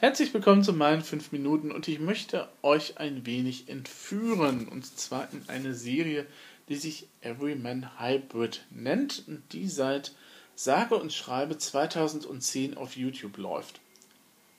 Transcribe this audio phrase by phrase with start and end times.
[0.00, 5.26] Herzlich willkommen zu meinen 5 Minuten und ich möchte euch ein wenig entführen und zwar
[5.32, 6.24] in eine Serie,
[6.68, 10.12] die sich Everyman Hybrid nennt und die seit
[10.54, 13.80] sage und schreibe 2010 auf YouTube läuft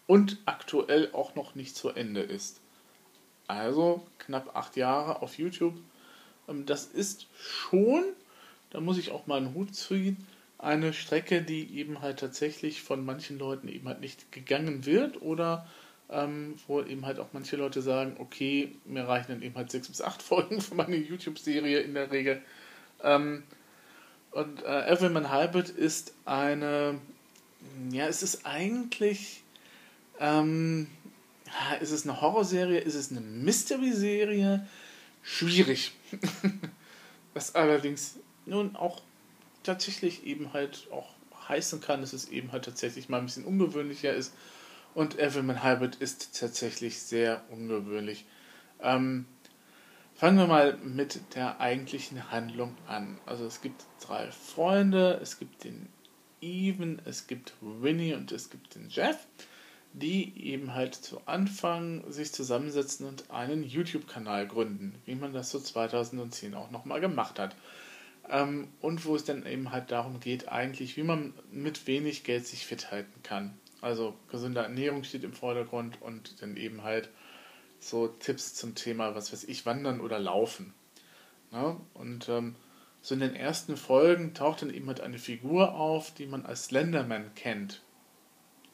[0.07, 2.60] und aktuell auch noch nicht zu Ende ist.
[3.48, 5.78] Also knapp 8 Jahre auf YouTube.
[6.50, 8.04] Ähm, das ist schon,
[8.71, 10.18] da muss ich auch mal einen Hut ziehen,
[10.60, 15.66] eine Strecke, die eben halt tatsächlich von manchen Leuten eben halt nicht gegangen wird oder
[16.10, 19.88] ähm, wo eben halt auch manche Leute sagen, okay, mir reichen dann eben halt sechs
[19.88, 22.42] bis acht Folgen für meine YouTube-Serie in der Regel.
[23.02, 23.43] Ähm,
[24.32, 27.00] und äh, Everyman Hybrid ist eine,
[27.91, 29.44] ja, es ist eigentlich,
[30.19, 30.88] ähm,
[31.80, 34.67] ist es eine Horrorserie, ist es eine Mystery-Serie?
[35.23, 35.94] Schwierig.
[37.33, 39.02] Was allerdings nun auch
[39.63, 41.13] tatsächlich eben halt auch
[41.47, 44.33] heißen kann, dass es eben halt tatsächlich mal ein bisschen ungewöhnlicher ist.
[44.94, 48.25] Und Everyman Hybrid ist tatsächlich sehr ungewöhnlich.
[48.81, 49.25] Ähm,
[50.16, 53.19] fangen wir mal mit der eigentlichen Handlung an.
[53.25, 55.88] Also es gibt drei Freunde, es gibt den
[56.41, 59.17] Even, es gibt Winnie und es gibt den Jeff,
[59.94, 65.59] die eben halt zu Anfang sich zusammensetzen und einen YouTube-Kanal gründen, wie man das so
[65.59, 67.55] 2010 auch nochmal gemacht hat.
[68.30, 72.45] Ähm, und wo es dann eben halt darum geht, eigentlich, wie man mit wenig Geld
[72.45, 73.58] sich fit halten kann.
[73.81, 77.09] Also gesunde Ernährung steht im Vordergrund und dann eben halt
[77.80, 80.73] so Tipps zum Thema, was weiß ich, Wandern oder Laufen.
[81.52, 82.55] Ja, und ähm,
[83.02, 86.66] so in den ersten Folgen taucht dann eben halt eine Figur auf, die man als
[86.66, 87.81] Slenderman kennt.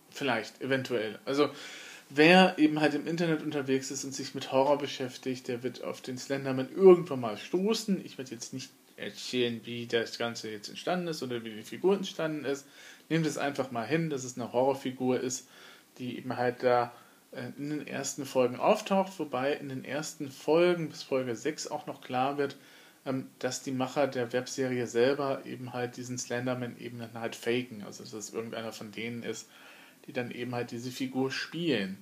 [0.09, 1.19] Vielleicht, eventuell.
[1.25, 1.49] Also
[2.09, 6.01] wer eben halt im Internet unterwegs ist und sich mit Horror beschäftigt, der wird auf
[6.01, 8.03] den Slenderman irgendwann mal stoßen.
[8.03, 8.71] Ich werde jetzt nicht
[9.05, 12.67] erzählen, wie das Ganze jetzt entstanden ist oder wie die Figur entstanden ist.
[13.09, 15.47] Nehmt es einfach mal hin, dass es eine Horrorfigur ist,
[15.97, 16.91] die eben halt da
[17.31, 21.85] äh, in den ersten Folgen auftaucht, wobei in den ersten Folgen bis Folge 6 auch
[21.85, 22.57] noch klar wird,
[23.05, 27.83] ähm, dass die Macher der Webserie selber eben halt diesen Slenderman eben dann halt faken,
[27.85, 29.47] also dass es irgendeiner von denen ist,
[30.07, 31.97] die dann eben halt diese Figur spielen.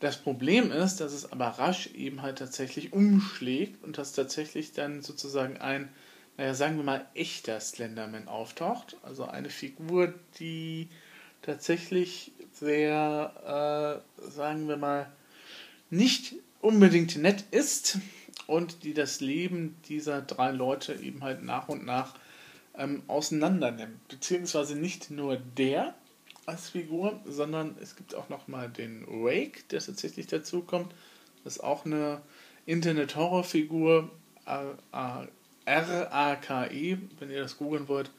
[0.00, 5.02] Das Problem ist, dass es aber rasch eben halt tatsächlich umschlägt und dass tatsächlich dann
[5.02, 5.88] sozusagen ein,
[6.38, 8.96] naja, sagen wir mal, echter Slenderman auftaucht.
[9.02, 10.88] Also eine Figur, die
[11.42, 15.12] tatsächlich sehr, äh, sagen wir mal,
[15.90, 17.98] nicht unbedingt nett ist
[18.46, 22.14] und die das Leben dieser drei Leute eben halt nach und nach
[22.76, 24.06] ähm, auseinander nimmt.
[24.06, 25.94] Beziehungsweise nicht nur der,
[26.46, 30.94] als Figur, sondern es gibt auch nochmal den Rake, der tatsächlich dazu kommt.
[31.44, 32.22] Das ist auch eine
[32.64, 34.10] Internet-Horror-Figur,
[35.68, 38.10] R-A-K-E, wenn ihr das googeln wollt.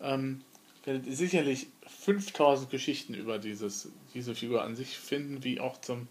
[0.00, 0.42] Ähm,
[0.84, 6.08] werdet ihr sicherlich 5000 Geschichten über dieses, diese Figur an sich finden, wie auch zum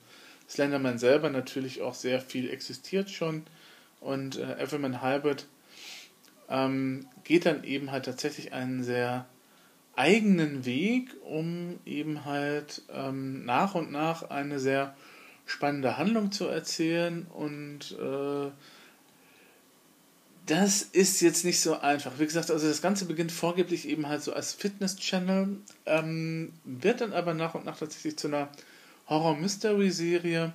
[0.49, 3.43] Slenderman selber natürlich auch sehr viel existiert schon.
[3.99, 5.45] Und äh, Everyman Hybrid
[6.49, 9.27] ähm, geht dann eben halt tatsächlich einen sehr
[9.95, 14.95] eigenen Weg, um eben halt ähm, nach und nach eine sehr
[15.45, 18.51] spannende Handlung zu erzählen und äh,
[20.47, 22.19] das ist jetzt nicht so einfach.
[22.19, 27.13] Wie gesagt, also das Ganze beginnt vorgeblich eben halt so als Fitness-Channel, ähm, wird dann
[27.13, 28.49] aber nach und nach tatsächlich zu einer
[29.09, 30.53] Horror-Mystery-Serie.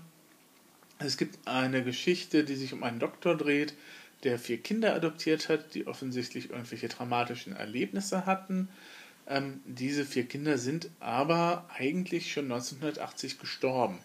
[0.99, 3.75] Es gibt eine Geschichte, die sich um einen Doktor dreht,
[4.25, 8.69] der vier Kinder adoptiert hat, die offensichtlich irgendwelche dramatischen Erlebnisse hatten.
[9.29, 13.99] Ähm, diese vier Kinder sind aber eigentlich schon 1980 gestorben.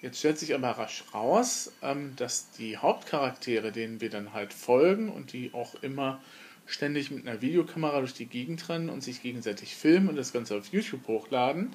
[0.00, 5.08] Jetzt stellt sich aber rasch raus, ähm, dass die Hauptcharaktere, denen wir dann halt folgen
[5.08, 6.20] und die auch immer
[6.66, 10.56] ständig mit einer Videokamera durch die Gegend rennen und sich gegenseitig filmen und das Ganze
[10.56, 11.74] auf YouTube hochladen,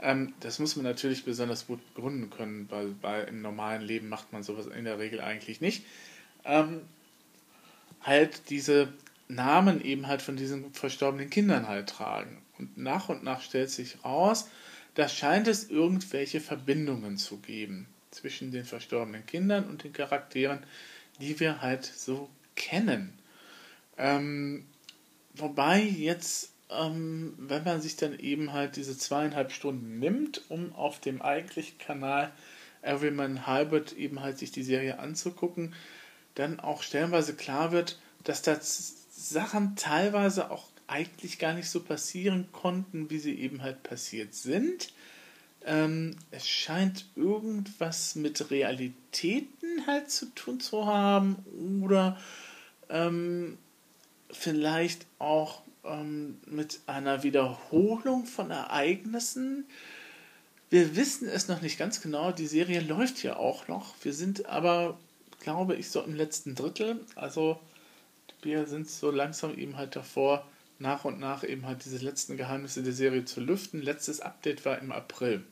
[0.00, 4.32] ähm, das muss man natürlich besonders gut gründen können, weil bei, im normalen Leben macht
[4.32, 5.84] man sowas in der Regel eigentlich nicht.
[6.44, 6.82] Ähm,
[8.02, 8.92] halt diese
[9.26, 12.42] Namen eben halt von diesen verstorbenen Kindern halt tragen.
[12.58, 14.48] Und nach und nach stellt sich raus,
[14.98, 20.58] da scheint es irgendwelche Verbindungen zu geben zwischen den verstorbenen Kindern und den Charakteren,
[21.20, 23.16] die wir halt so kennen.
[23.96, 24.66] Ähm,
[25.34, 30.98] wobei jetzt, ähm, wenn man sich dann eben halt diese zweieinhalb Stunden nimmt, um auf
[30.98, 32.32] dem eigentlichen Kanal
[32.82, 35.76] Everyman Hybrid eben halt sich die Serie anzugucken,
[36.34, 42.48] dann auch stellenweise klar wird, dass das Sachen teilweise auch eigentlich gar nicht so passieren
[42.50, 44.92] konnten, wie sie eben halt passiert sind.
[45.68, 51.36] Ähm, es scheint irgendwas mit Realitäten halt zu tun zu haben
[51.84, 52.18] oder
[52.88, 53.58] ähm,
[54.30, 59.66] vielleicht auch ähm, mit einer Wiederholung von Ereignissen.
[60.70, 62.32] Wir wissen es noch nicht ganz genau.
[62.32, 63.94] Die Serie läuft ja auch noch.
[64.00, 64.98] Wir sind aber,
[65.40, 66.98] glaube ich, so im letzten Drittel.
[67.14, 67.60] Also
[68.40, 70.46] wir sind so langsam eben halt davor,
[70.78, 73.82] nach und nach eben halt diese letzten Geheimnisse der Serie zu lüften.
[73.82, 75.42] Letztes Update war im April.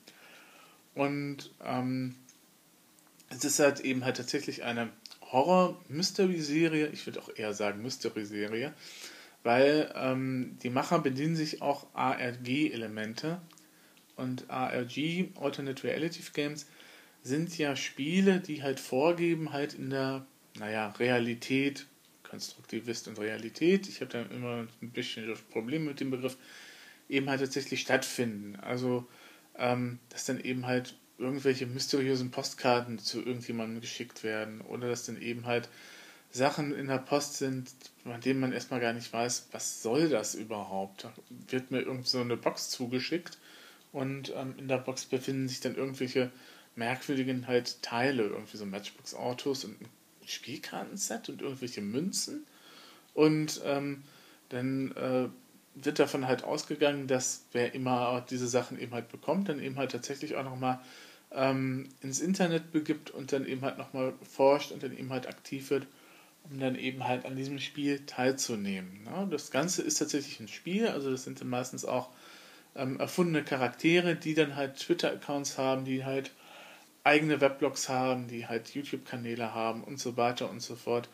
[0.97, 2.17] Und ähm,
[3.29, 4.91] es ist halt eben halt tatsächlich eine
[5.31, 6.89] Horror-Mystery-Serie.
[6.89, 8.75] Ich würde auch eher sagen Mystery-Serie,
[9.45, 13.41] weil ähm, die Macher bedienen sich auch ARG-Elemente.
[14.17, 16.67] Und ARG, Alternate Reality Games,
[17.23, 20.27] sind ja Spiele, die halt vorgeben, halt in der,
[20.59, 21.87] naja, Realität
[22.29, 26.37] Konstruktivist und Realität, ich habe da immer ein bisschen das Problem mit dem Begriff,
[27.09, 28.57] eben halt tatsächlich stattfinden.
[28.57, 29.07] Also,
[29.59, 35.21] ähm, dass dann eben halt irgendwelche mysteriösen Postkarten zu irgendjemandem geschickt werden oder dass dann
[35.21, 35.69] eben halt
[36.31, 37.71] Sachen in der Post sind,
[38.03, 41.05] von denen man erstmal gar nicht weiß, was soll das überhaupt.
[41.05, 41.13] Da
[41.49, 43.39] wird mir irgend so eine Box zugeschickt
[43.93, 46.31] und ähm, in der Box befinden sich dann irgendwelche
[46.75, 49.89] merkwürdigen halt Teile, irgendwie so Matchbox-Autos und ein
[50.27, 52.47] Spielkartenset und irgendwelche Münzen.
[53.15, 54.03] Und ähm,
[54.51, 55.29] dann äh,
[55.77, 59.93] wird davon halt ausgegangen, dass wer immer diese Sachen eben halt bekommt, dann eben halt
[59.93, 60.81] tatsächlich auch nochmal
[61.33, 65.71] ähm, ins Internet begibt und dann eben halt nochmal forscht und dann eben halt aktiv
[65.71, 65.87] wird,
[66.45, 69.05] um dann eben halt an diesem Spiel teilzunehmen.
[69.05, 69.29] Ne?
[69.31, 72.09] Das Ganze ist tatsächlich ein Spiel, also das sind dann meistens auch
[72.75, 76.31] ähm, erfundene Charaktere, die dann halt Twitter-Accounts haben, die halt
[77.05, 81.09] eigene Weblogs haben, die halt YouTube-Kanäle haben und so weiter und so fort.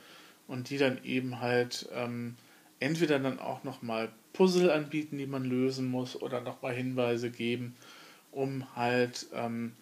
[0.49, 2.37] Und die dann eben halt ähm,
[2.81, 7.75] entweder dann auch nochmal Puzzle anbieten, die man lösen muss, oder nochmal Hinweise geben,
[8.31, 9.73] um halt ähm,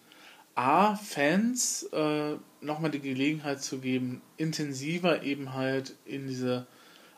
[0.55, 6.67] A, Fans äh, nochmal die Gelegenheit zu geben, intensiver eben halt in diese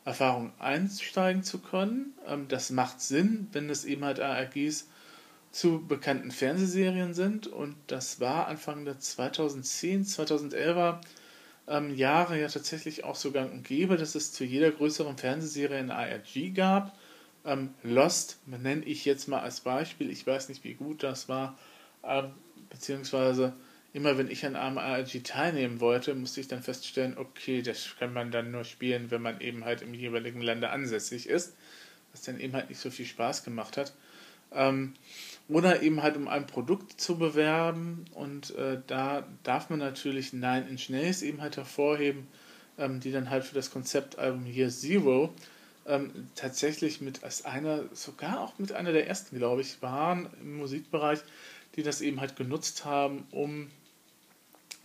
[0.05, 2.13] Erfahrung einsteigen zu können.
[2.27, 4.87] Ähm, das macht Sinn, wenn es eben halt ARGs
[5.51, 10.99] zu bekannten Fernsehserien sind und das war Anfang der 2010, 2011er
[11.67, 15.77] ähm, Jahre ja tatsächlich auch so gang und gäbe, dass es zu jeder größeren Fernsehserie
[15.77, 16.97] eine ARG gab.
[17.45, 21.57] Ähm, Lost nenne ich jetzt mal als Beispiel, ich weiß nicht, wie gut das war,
[22.03, 22.31] ähm,
[22.69, 23.53] beziehungsweise
[23.93, 28.13] immer wenn ich an einem ARG teilnehmen wollte, musste ich dann feststellen, okay, das kann
[28.13, 31.55] man dann nur spielen, wenn man eben halt im jeweiligen Lande ansässig ist,
[32.11, 33.93] was dann eben halt nicht so viel Spaß gemacht hat.
[34.51, 34.93] Ähm,
[35.47, 38.05] oder eben halt um ein Produkt zu bewerben.
[38.13, 42.27] Und äh, da darf man natürlich Nine Inch Nails eben halt hervorheben,
[42.77, 45.33] ähm, die dann halt für das Konzeptalbum Year Zero
[45.85, 50.57] ähm, tatsächlich mit als einer, sogar auch mit einer der ersten, glaube ich, waren im
[50.57, 51.19] Musikbereich,
[51.75, 53.69] die das eben halt genutzt haben, um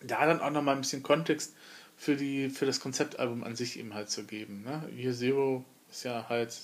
[0.03, 1.55] da dann auch nochmal ein bisschen Kontext
[1.97, 4.63] für, die, für das Konzeptalbum an sich eben halt zu geben.
[4.65, 4.89] Ne?
[4.97, 6.57] Year Zero ist ja halt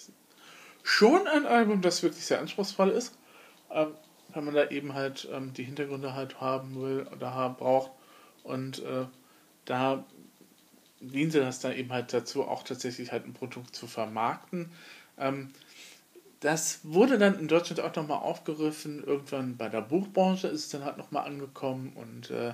[0.83, 3.17] schon ein Album, das wirklich sehr anspruchsvoll ist
[3.75, 3.95] ähm,
[4.33, 7.91] wenn man da eben halt ähm, die Hintergründe halt haben will oder braucht.
[8.43, 9.07] Und äh,
[9.65, 10.05] da
[11.11, 14.71] diente das dann eben halt dazu, auch tatsächlich halt ein Produkt zu vermarkten.
[15.19, 15.51] Ähm,
[16.41, 19.03] das wurde dann in Deutschland auch nochmal aufgegriffen.
[19.03, 22.53] Irgendwann bei der Buchbranche ist es dann halt nochmal angekommen und äh,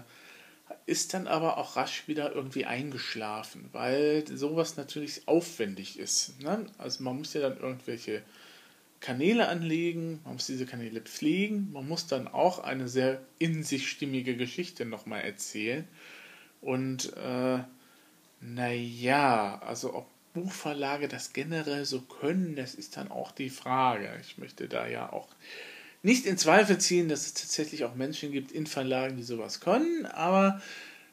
[0.87, 6.41] ist dann aber auch rasch wieder irgendwie eingeschlafen, weil sowas natürlich aufwendig ist.
[6.41, 6.67] Ne?
[6.79, 8.23] Also man muss ja dann irgendwelche
[9.01, 13.89] Kanäle anlegen, man muss diese Kanäle pflegen, man muss dann auch eine sehr in sich
[13.89, 15.89] stimmige Geschichte nochmal erzählen.
[16.61, 17.59] Und äh,
[18.41, 24.09] naja, also ob Buchverlage das generell so können, das ist dann auch die Frage.
[24.21, 25.29] Ich möchte da ja auch
[26.03, 30.07] nicht in Zweifel ziehen, dass es tatsächlich auch Menschen gibt in Verlagen, die sowas können,
[30.07, 30.63] aber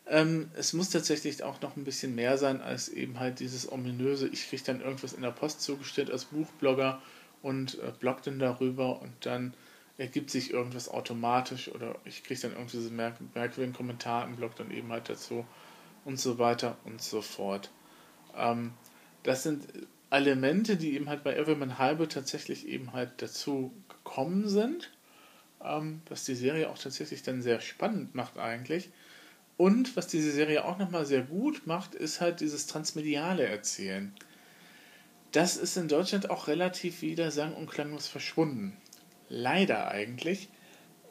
[0.06, 4.28] ähm, es muss tatsächlich auch noch ein bisschen mehr sein als eben halt dieses ominöse,
[4.28, 7.02] ich kriege dann irgendwas in der Post zugestellt als Buchblogger
[7.42, 9.54] und äh, bloggt dann darüber und dann
[9.98, 14.72] ergibt sich irgendwas automatisch oder ich kriege dann irgendwie merk merkwürdigen Kommentar im Blog dann
[14.72, 15.46] eben halt dazu
[16.08, 17.70] und so weiter und so fort.
[18.36, 18.74] Ähm,
[19.24, 19.68] das sind
[20.10, 24.92] Elemente, die eben halt bei Everyman Halbe tatsächlich eben halt dazu gekommen sind,
[25.64, 28.90] ähm, was die Serie auch tatsächlich dann sehr spannend macht eigentlich.
[29.58, 34.14] Und was diese Serie auch nochmal sehr gut macht, ist halt dieses transmediale Erzählen
[35.32, 38.78] das ist in Deutschland auch relativ wieder sang- und klanglos verschwunden.
[39.30, 40.50] Leider eigentlich.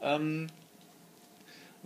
[0.00, 0.48] Ähm,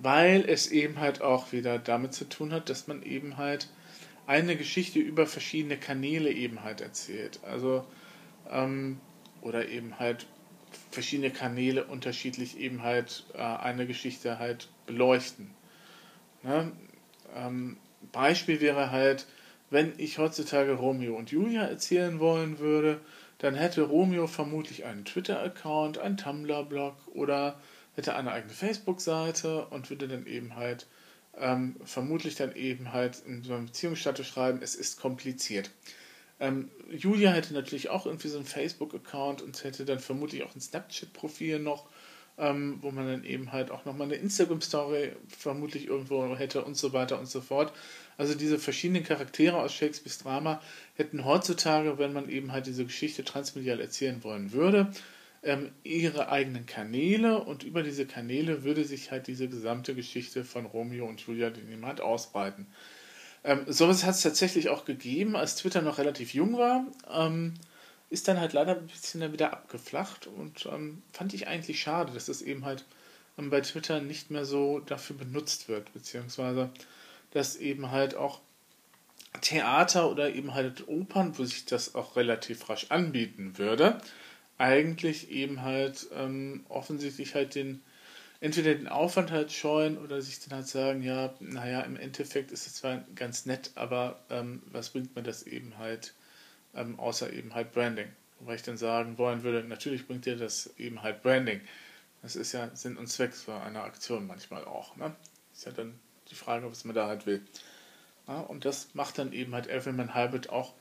[0.02, 3.68] weil es eben halt auch wieder damit zu tun hat, dass man eben halt
[4.26, 7.40] eine Geschichte über verschiedene Kanäle eben halt erzählt.
[7.42, 7.84] Also,
[8.50, 9.00] ähm,
[9.42, 10.26] oder eben halt
[10.90, 15.50] verschiedene Kanäle unterschiedlich eben halt äh, eine Geschichte halt beleuchten.
[16.42, 16.72] Ne?
[17.34, 17.76] Ähm,
[18.12, 19.26] Beispiel wäre halt,
[19.68, 23.00] wenn ich heutzutage Romeo und Julia erzählen wollen würde,
[23.38, 27.58] dann hätte Romeo vermutlich einen Twitter-Account, einen Tumblr-Blog oder
[28.00, 30.86] hätte eine eigene Facebook-Seite und würde dann eben halt
[31.38, 35.70] ähm, vermutlich dann eben halt in so einem Beziehungsstatus schreiben, es ist kompliziert.
[36.40, 40.62] Ähm, Julia hätte natürlich auch irgendwie so einen Facebook-Account und hätte dann vermutlich auch ein
[40.62, 41.84] Snapchat-Profil noch,
[42.38, 46.94] ähm, wo man dann eben halt auch nochmal eine Instagram-Story vermutlich irgendwo hätte und so
[46.94, 47.74] weiter und so fort.
[48.16, 50.62] Also diese verschiedenen Charaktere aus Shakespeares Drama
[50.94, 54.90] hätten heutzutage, wenn man eben halt diese Geschichte transmedial erzählen wollen würde,
[55.42, 60.66] ähm, ihre eigenen Kanäle und über diese Kanäle würde sich halt diese gesamte Geschichte von
[60.66, 62.66] Romeo und Julia den jemand ausbreiten.
[63.42, 66.84] Ähm, sowas hat es tatsächlich auch gegeben, als Twitter noch relativ jung war.
[67.10, 67.54] Ähm,
[68.10, 72.28] ist dann halt leider ein bisschen wieder abgeflacht und ähm, fand ich eigentlich schade, dass
[72.28, 72.84] es eben halt
[73.38, 76.70] ähm, bei Twitter nicht mehr so dafür benutzt wird, beziehungsweise
[77.30, 78.40] dass eben halt auch
[79.40, 84.00] Theater oder eben halt Opern, wo sich das auch relativ rasch anbieten würde,
[84.60, 87.80] eigentlich eben halt ähm, offensichtlich halt den,
[88.40, 92.66] entweder den Aufwand halt scheuen oder sich dann halt sagen, ja, naja, im Endeffekt ist
[92.66, 96.12] es zwar ganz nett, aber ähm, was bringt mir das eben halt,
[96.74, 98.08] ähm, außer eben halt Branding?
[98.38, 101.62] Wobei ich dann sagen wollen würde, natürlich bringt dir das eben halt Branding.
[102.20, 104.94] Das ist ja Sinn und Zweck für eine Aktion manchmal auch.
[104.96, 105.16] Ne?
[105.54, 105.98] Ist ja dann
[106.30, 107.42] die Frage, was man da halt will.
[108.28, 110.74] Ja, und das macht dann eben halt Everyman Hybrid auch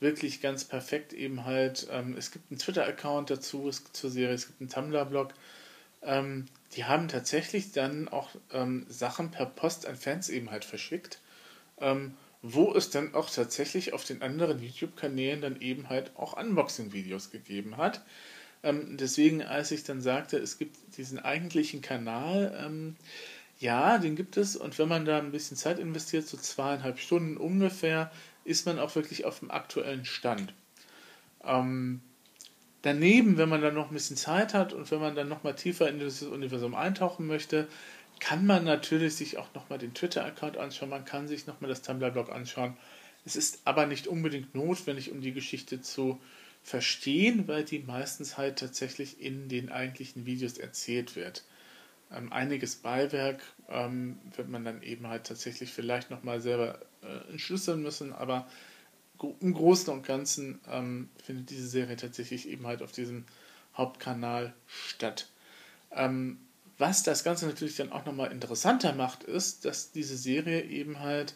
[0.00, 1.88] wirklich ganz perfekt eben halt.
[1.90, 5.32] Ähm, es gibt einen Twitter-Account dazu es, zur Serie, es gibt einen Tumblr-Blog.
[6.02, 11.20] Ähm, die haben tatsächlich dann auch ähm, Sachen per Post an Fans eben halt verschickt,
[11.78, 17.30] ähm, wo es dann auch tatsächlich auf den anderen YouTube-Kanälen dann eben halt auch Unboxing-Videos
[17.30, 18.02] gegeben hat.
[18.62, 22.96] Ähm, deswegen, als ich dann sagte, es gibt diesen eigentlichen Kanal, ähm,
[23.58, 27.36] ja, den gibt es und wenn man da ein bisschen Zeit investiert, so zweieinhalb Stunden
[27.36, 28.10] ungefähr,
[28.46, 30.54] ist man auch wirklich auf dem aktuellen Stand.
[31.44, 32.00] Ähm,
[32.82, 35.54] daneben, wenn man dann noch ein bisschen Zeit hat und wenn man dann noch mal
[35.54, 37.68] tiefer in dieses Universum eintauchen möchte,
[38.20, 41.68] kann man natürlich sich auch noch mal den Twitter-Account anschauen, man kann sich noch mal
[41.68, 42.76] das Tumblr-Blog anschauen.
[43.24, 46.20] Es ist aber nicht unbedingt notwendig, um die Geschichte zu
[46.62, 51.44] verstehen, weil die meistens halt tatsächlich in den eigentlichen Videos erzählt wird.
[52.12, 57.82] Ähm, einiges Beiwerk ähm, wird man dann eben halt tatsächlich vielleicht nochmal selber äh, entschlüsseln
[57.82, 58.46] müssen, aber
[59.40, 63.24] im Großen und Ganzen ähm, findet diese Serie tatsächlich eben halt auf diesem
[63.76, 65.28] Hauptkanal statt.
[65.90, 66.38] Ähm,
[66.78, 71.34] was das Ganze natürlich dann auch nochmal interessanter macht, ist, dass diese Serie eben halt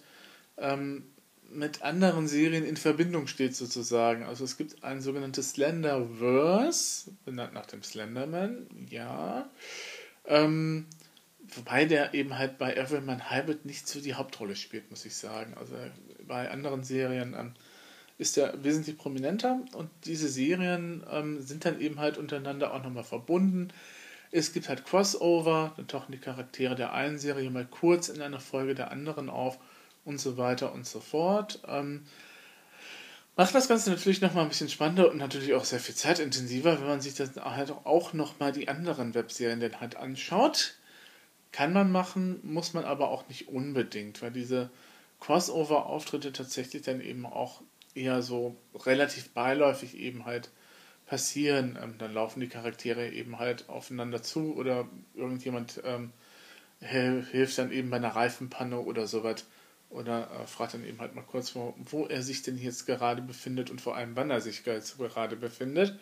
[0.59, 1.05] ähm,
[1.51, 4.23] mit anderen Serien in Verbindung steht sozusagen.
[4.25, 9.49] Also es gibt ein sogenanntes Slenderverse, benannt nach dem Slenderman, ja.
[10.31, 10.87] Ähm,
[11.55, 15.55] wobei der eben halt bei Everyman Hybrid nicht so die Hauptrolle spielt, muss ich sagen.
[15.59, 15.75] Also
[16.27, 17.53] bei anderen Serien ähm,
[18.17, 23.05] ist er wesentlich prominenter und diese Serien ähm, sind dann eben halt untereinander auch nochmal
[23.05, 23.69] verbunden.
[24.31, 28.39] Es gibt halt Crossover, dann tauchen die Charaktere der einen Serie mal kurz in einer
[28.39, 29.59] Folge der anderen auf
[30.05, 31.61] und so weiter und so fort.
[31.67, 32.05] Ähm,
[33.41, 36.87] macht das Ganze natürlich nochmal ein bisschen spannender und natürlich auch sehr viel zeitintensiver, wenn
[36.87, 40.75] man sich dann halt auch nochmal die anderen Webserien dann halt anschaut.
[41.51, 44.69] Kann man machen, muss man aber auch nicht unbedingt, weil diese
[45.21, 47.63] Crossover-Auftritte tatsächlich dann eben auch
[47.95, 50.51] eher so relativ beiläufig eben halt
[51.07, 51.79] passieren.
[51.83, 56.13] Ähm, dann laufen die Charaktere eben halt aufeinander zu oder irgendjemand ähm,
[56.81, 59.47] hilft dann eben bei einer Reifenpanne oder sowas.
[59.91, 63.23] Oder äh, fragt dann eben halt mal kurz, wo, wo, er sich denn jetzt gerade
[63.23, 65.99] befindet und vor allem wann er sich gerade befindet.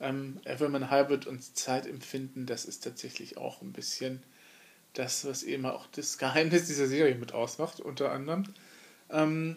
[0.00, 4.22] Ähm, Everman Hybrid und Zeitempfinden, das ist tatsächlich auch ein bisschen
[4.94, 8.44] das, was eben auch das Geheimnis dieser Serie mit ausmacht, unter anderem.
[9.10, 9.56] Ähm,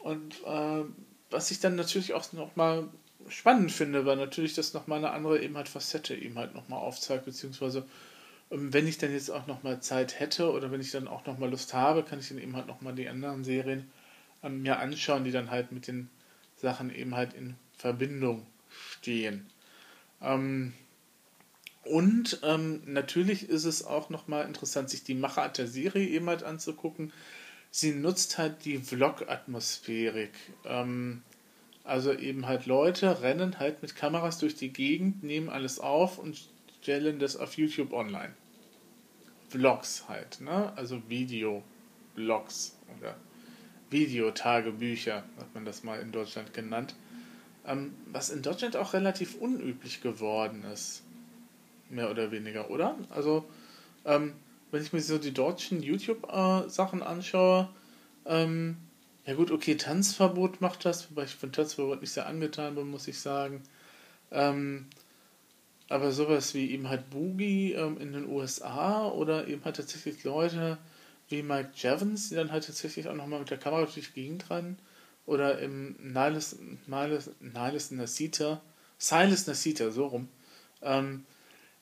[0.00, 0.84] und äh,
[1.30, 2.88] was ich dann natürlich auch nochmal
[3.28, 7.24] spannend finde, weil natürlich das nochmal eine andere eben halt Facette eben halt nochmal aufzeigt,
[7.24, 7.86] beziehungsweise
[8.50, 11.72] wenn ich dann jetzt auch nochmal Zeit hätte oder wenn ich dann auch nochmal Lust
[11.72, 13.90] habe, kann ich dann eben halt nochmal die anderen Serien
[14.42, 16.10] ähm, mir anschauen, die dann halt mit den
[16.56, 19.46] Sachen eben halt in Verbindung stehen.
[20.20, 20.72] Ähm,
[21.84, 26.42] und ähm, natürlich ist es auch nochmal interessant, sich die Machart der Serie eben halt
[26.42, 27.12] anzugucken.
[27.70, 30.32] Sie nutzt halt die Vlog-Atmosphärik.
[30.64, 31.22] Ähm,
[31.84, 36.48] also eben halt Leute rennen halt mit Kameras durch die Gegend, nehmen alles auf und
[36.80, 38.34] stellen das auf YouTube online.
[39.48, 40.72] Vlogs halt, ne?
[40.76, 43.16] Also Video-Blogs oder
[43.90, 46.94] Videotagebücher, hat man das mal in Deutschland genannt.
[47.66, 51.02] Ähm, was in Deutschland auch relativ unüblich geworden ist
[51.90, 52.96] mehr oder weniger, oder?
[53.10, 53.44] Also,
[54.04, 54.34] ähm,
[54.70, 57.68] wenn ich mir so die deutschen YouTube-Sachen anschaue,
[58.24, 58.76] ähm,
[59.26, 63.08] ja gut, okay, Tanzverbot macht das, wobei ich von Tanzverbot nicht sehr angetan bin, muss
[63.08, 63.62] ich sagen.
[64.30, 64.86] Ähm,
[65.90, 70.78] aber sowas wie eben halt Boogie ähm, in den USA oder eben halt tatsächlich Leute
[71.28, 74.48] wie Mike Jevons, die dann halt tatsächlich auch nochmal mit der Kamera durch die Gegend
[74.50, 74.78] rennen.
[75.26, 78.60] Oder im Niles, Niles, Niles Nasita,
[78.98, 80.28] Silas Nasita, so rum.
[80.80, 81.24] Ähm,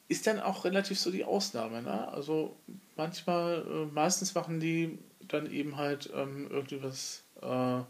[0.09, 1.83] ist dann auch relativ so die Ausnahme.
[1.83, 2.09] Ne?
[2.09, 2.57] Also
[2.97, 4.99] manchmal, äh, meistens machen die
[5.29, 7.83] dann eben halt ähm, irgendwie was äh,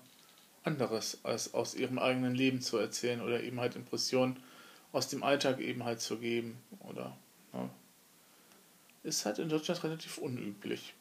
[0.64, 4.36] anderes, als aus ihrem eigenen Leben zu erzählen oder eben halt Impressionen
[4.92, 6.58] aus dem Alltag eben halt zu geben.
[6.80, 7.16] Oder
[7.52, 7.68] ja.
[9.02, 10.94] ist halt in Deutschland relativ unüblich.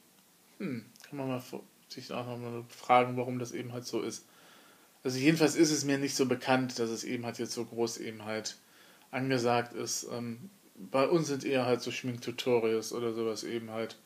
[0.59, 1.43] Hm, kann man mal
[1.89, 4.25] sich auch nochmal fragen, warum das eben halt so ist.
[5.03, 7.97] Also jedenfalls ist es mir nicht so bekannt, dass es eben halt jetzt so groß
[7.99, 8.57] eben halt
[9.11, 10.07] angesagt ist.
[10.11, 13.97] Ähm, bei uns sind eher halt so Schminktutorials oder sowas eben halt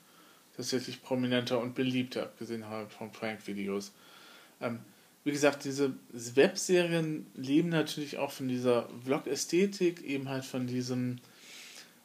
[0.55, 3.93] tatsächlich prominenter und beliebter, abgesehen halt von Prank-Videos.
[4.59, 4.79] Ähm,
[5.23, 11.17] wie gesagt, diese Webserien leben natürlich auch von dieser Vlog-Ästhetik, eben halt von diesem,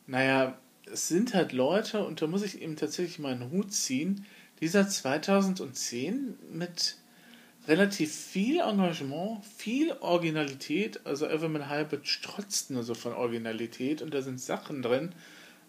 [0.06, 0.58] naja,
[0.90, 4.26] es sind halt Leute, und da muss ich eben tatsächlich meinen Hut ziehen,
[4.60, 6.96] die seit 2010 mit
[7.66, 14.22] relativ viel Engagement, viel Originalität, also Everman Halbert strotzt nur so von Originalität und da
[14.22, 15.10] sind Sachen drin,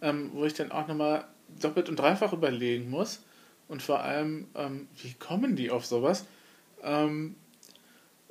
[0.02, 1.26] ähm, wo ich dann auch nochmal
[1.62, 3.24] doppelt und dreifach überlegen muss
[3.68, 6.26] und vor allem, ähm, wie kommen die auf sowas?
[6.84, 7.36] Ähm,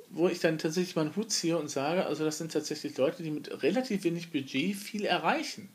[0.09, 3.31] wo ich dann tatsächlich meinen Hut ziehe und sage, also das sind tatsächlich Leute, die
[3.31, 5.69] mit relativ wenig Budget viel erreichen.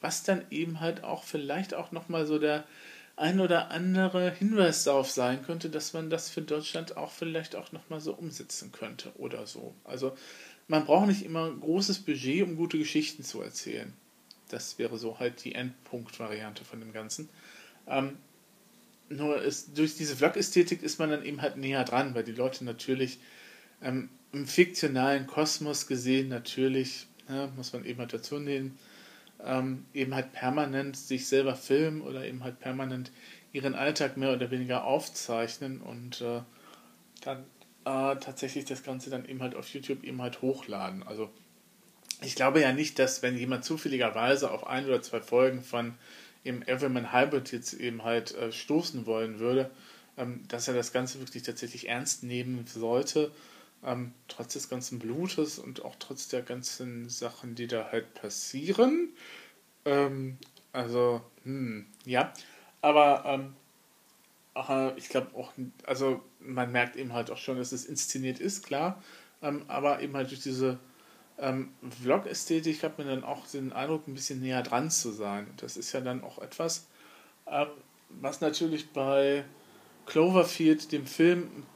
[0.00, 2.64] Was dann eben halt auch vielleicht auch nochmal so der
[3.16, 7.70] ein oder andere Hinweis darauf sein könnte, dass man das für Deutschland auch vielleicht auch
[7.70, 9.74] nochmal so umsetzen könnte oder so.
[9.84, 10.16] Also
[10.68, 13.92] man braucht nicht immer großes Budget, um gute Geschichten zu erzählen.
[14.48, 17.28] Das wäre so halt die Endpunkt-Variante von dem Ganzen.
[17.86, 18.16] Ähm,
[19.10, 22.64] nur ist, durch diese Vlog-Ästhetik ist man dann eben halt näher dran, weil die Leute
[22.64, 23.18] natürlich
[23.82, 28.78] ähm, im fiktionalen Kosmos gesehen natürlich, ne, muss man eben halt dazu nehmen,
[29.44, 33.10] ähm, eben halt permanent sich selber filmen oder eben halt permanent
[33.52, 36.42] ihren Alltag mehr oder weniger aufzeichnen und äh,
[37.22, 37.38] dann
[37.84, 41.02] äh, tatsächlich das Ganze dann eben halt auf YouTube eben halt hochladen.
[41.02, 41.30] Also
[42.22, 45.94] ich glaube ja nicht, dass wenn jemand zufälligerweise auf ein oder zwei Folgen von
[46.44, 49.70] im Everman Hybrid jetzt eben halt äh, stoßen wollen würde,
[50.16, 53.30] ähm, dass er das Ganze wirklich tatsächlich ernst nehmen sollte,
[53.84, 59.10] ähm, trotz des ganzen Blutes und auch trotz der ganzen Sachen, die da halt passieren.
[59.84, 60.38] Ähm,
[60.72, 62.32] also, hm, ja,
[62.80, 63.52] aber
[64.54, 65.52] ach, ich glaube auch,
[65.86, 69.02] also man merkt eben halt auch schon, dass es inszeniert ist, klar,
[69.42, 70.78] ähm, aber eben halt durch diese
[71.40, 71.72] ähm,
[72.02, 75.46] Vlog-Ästhetik hat mir dann auch den Eindruck, ein bisschen näher dran zu sein.
[75.56, 76.86] Das ist ja dann auch etwas,
[77.46, 77.68] ähm,
[78.08, 79.44] was natürlich bei
[80.06, 81.66] Cloverfield, dem Film, ein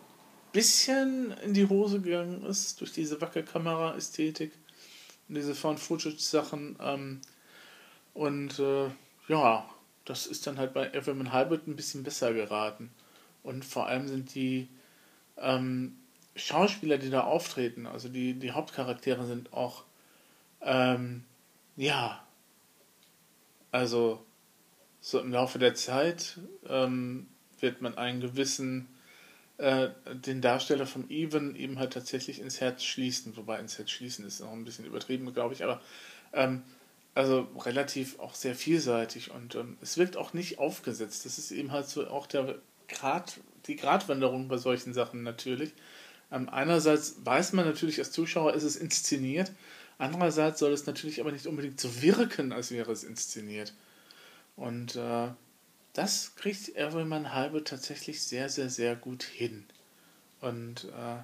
[0.52, 4.52] bisschen in die Hose gegangen ist, durch diese Wackelkamera-Ästhetik
[5.28, 6.76] und diese Found-Footage-Sachen.
[6.80, 7.20] Ähm,
[8.12, 8.88] und äh,
[9.28, 9.68] ja,
[10.04, 12.90] das ist dann halt bei Everman Hybrid ein bisschen besser geraten.
[13.42, 14.68] Und vor allem sind die
[15.38, 15.96] ähm,
[16.36, 19.84] Schauspieler, die da auftreten, also die, die Hauptcharaktere sind auch,
[20.60, 21.24] ähm,
[21.76, 22.24] ja,
[23.70, 24.24] also
[25.00, 27.26] so im Laufe der Zeit ähm,
[27.60, 28.88] wird man einen gewissen,
[29.58, 34.24] äh, den Darsteller von Even eben halt tatsächlich ins Herz schließen, wobei ins Herz schließen
[34.24, 35.80] ist noch ein bisschen übertrieben, glaube ich, aber
[36.32, 36.62] ähm,
[37.14, 41.24] also relativ auch sehr vielseitig und ähm, es wirkt auch nicht aufgesetzt.
[41.24, 42.56] Das ist eben halt so auch der
[42.88, 45.72] Grad, die Gratwanderung bei solchen Sachen natürlich.
[46.34, 49.52] Ähm, einerseits weiß man natürlich als Zuschauer, ist es inszeniert.
[49.98, 53.72] Andererseits soll es natürlich aber nicht unbedingt so wirken, als wäre es inszeniert.
[54.56, 55.28] Und äh,
[55.92, 59.64] das kriegt Everyman Halbe tatsächlich sehr, sehr, sehr gut hin.
[60.40, 61.22] Und äh,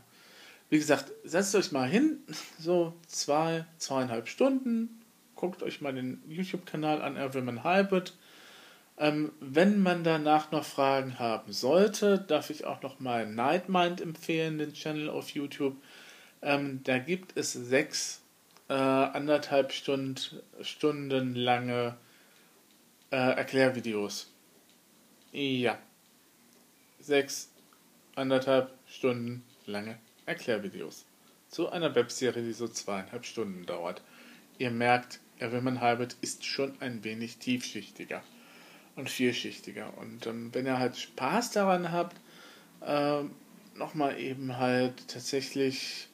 [0.70, 2.18] wie gesagt, setzt euch mal hin,
[2.60, 5.02] so zwei, zweieinhalb Stunden,
[5.34, 8.14] guckt euch mal den YouTube-Kanal an, Everyman Hybrid.
[9.00, 14.58] Ähm, wenn man danach noch Fragen haben sollte, darf ich auch noch mal Nightmind empfehlen,
[14.58, 15.74] den Channel auf YouTube.
[16.42, 18.20] Ähm, da gibt es sechs
[18.68, 21.96] äh, anderthalb Stund, Stunden lange
[23.10, 24.30] äh, Erklärvideos.
[25.32, 25.78] Ja.
[26.98, 27.50] Sechs
[28.16, 31.06] anderthalb Stunden lange Erklärvideos.
[31.48, 34.02] Zu einer Webserie, die so zweieinhalb Stunden dauert.
[34.58, 38.22] Ihr merkt, Everman Hybrid ist schon ein wenig tiefschichtiger
[38.96, 39.92] und vielschichtiger.
[39.98, 42.16] Und ähm, wenn ihr halt Spaß daran habt,
[42.80, 43.22] äh,
[43.76, 46.08] nochmal eben halt tatsächlich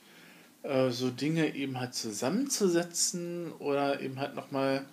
[0.63, 4.85] äh, so Dinge eben halt zusammenzusetzen oder eben halt nochmal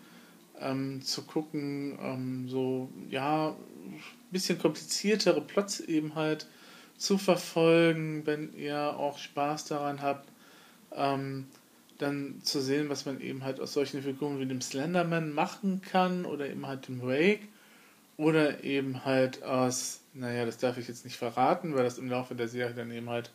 [0.59, 6.47] ähm, zu gucken, ähm, so ja, ein bisschen kompliziertere Plots eben halt
[6.97, 10.29] zu verfolgen, wenn ihr auch Spaß daran habt,
[10.95, 11.47] ähm,
[11.97, 16.25] dann zu sehen, was man eben halt aus solchen Figuren wie dem Slenderman machen kann
[16.25, 17.47] oder eben halt dem Wake
[18.17, 22.35] oder eben halt aus, naja, das darf ich jetzt nicht verraten, weil das im Laufe
[22.35, 23.31] der Serie dann eben halt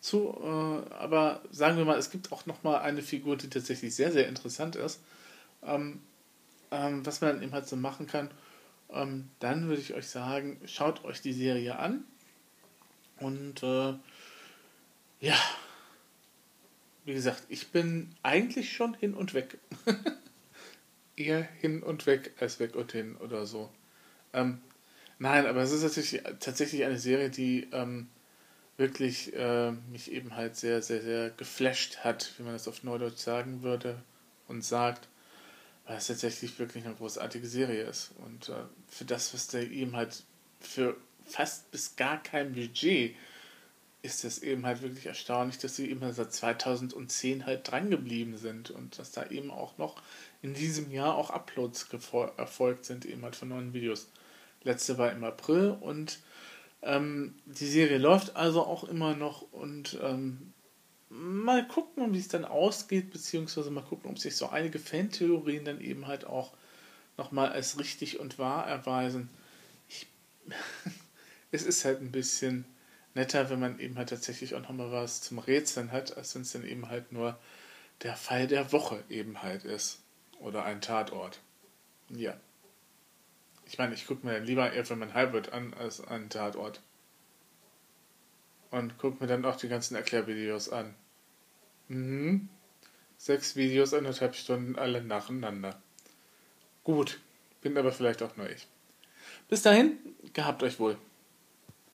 [0.00, 4.12] zu, äh, aber sagen wir mal, es gibt auch nochmal eine Figur, die tatsächlich sehr,
[4.12, 5.00] sehr interessant ist,
[5.62, 6.00] ähm,
[6.70, 8.30] ähm, was man dann eben halt so machen kann.
[8.90, 12.04] Ähm, dann würde ich euch sagen, schaut euch die Serie an
[13.20, 13.94] und äh,
[15.20, 15.36] ja,
[17.04, 19.58] wie gesagt, ich bin eigentlich schon hin und weg.
[21.16, 23.70] Eher hin und weg als weg und hin oder so.
[24.32, 24.60] Ähm,
[25.18, 28.08] nein, aber es ist natürlich tatsächlich eine Serie, die ähm,
[28.76, 33.18] wirklich äh, mich eben halt sehr, sehr, sehr geflasht hat, wie man das auf Neudeutsch
[33.18, 34.00] sagen würde
[34.46, 35.08] und sagt,
[35.86, 38.12] weil es tatsächlich wirklich eine großartige Serie ist.
[38.24, 40.22] Und äh, für das, was der eben halt
[40.60, 43.16] für fast bis gar kein Budget
[44.02, 48.98] ist es eben halt wirklich erstaunlich, dass sie immer seit 2010 halt drangeblieben sind und
[48.98, 50.00] dass da eben auch noch
[50.40, 51.88] in diesem Jahr auch Uploads
[52.36, 54.08] erfolgt sind, eben halt von neuen Videos.
[54.62, 56.20] Letzte war im April und
[56.82, 60.52] ähm, die Serie läuft also auch immer noch und ähm,
[61.08, 65.80] mal gucken, wie es dann ausgeht, beziehungsweise mal gucken, ob sich so einige Fantheorien dann
[65.80, 66.52] eben halt auch
[67.16, 69.28] nochmal als richtig und wahr erweisen.
[69.88, 70.06] Ich,
[71.50, 72.64] es ist halt ein bisschen
[73.18, 76.52] netter, wenn man eben halt tatsächlich auch nochmal was zum Rätseln hat, als wenn es
[76.52, 77.36] dann eben halt nur
[78.02, 79.98] der Fall der Woche eben halt ist.
[80.38, 81.40] Oder ein Tatort.
[82.10, 82.36] Ja.
[83.66, 86.80] Ich meine, ich gucke mir lieber Everman Hybrid an als einen Tatort.
[88.70, 90.94] Und gucke mir dann auch die ganzen Erklärvideos an.
[91.88, 92.48] Mhm.
[93.16, 95.82] Sechs Videos, anderthalb Stunden, alle nacheinander.
[96.84, 97.18] Gut,
[97.62, 98.68] bin aber vielleicht auch nur ich.
[99.48, 99.98] Bis dahin,
[100.34, 100.96] gehabt euch wohl.